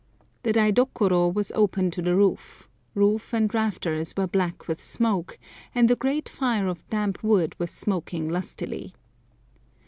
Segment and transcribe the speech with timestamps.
[0.41, 5.37] The daidokoro was open to the roof, roof and rafters were black with smoke,
[5.75, 8.95] and a great fire of damp wood was smoking lustily.